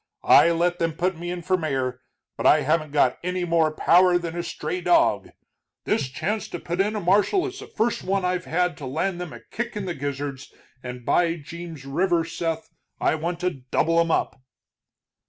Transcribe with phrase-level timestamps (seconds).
[0.23, 2.01] I let them put me in for mayor,
[2.35, 5.29] but I haven't got any more power than a stray dog.
[5.83, 9.21] This chance to put in a marshal is the first one I've had to land
[9.21, 10.51] them a kick in the gizzards,
[10.81, 14.41] and by Jeems River, Seth, I want to double 'em up!"